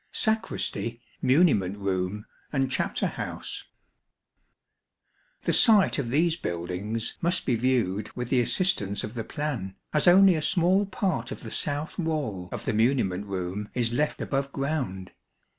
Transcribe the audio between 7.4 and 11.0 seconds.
be viewed with the assistance of the plan, as only a small